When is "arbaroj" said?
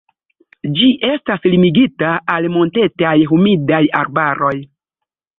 4.01-4.53